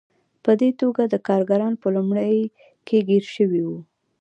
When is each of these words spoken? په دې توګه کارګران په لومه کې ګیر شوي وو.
په 0.43 0.51
دې 0.59 0.69
توګه 0.81 1.03
کارګران 1.27 1.73
په 1.81 1.87
لومه 1.95 2.23
کې 2.87 2.97
ګیر 3.09 3.23
شوي 3.35 3.61
وو. 3.67 3.79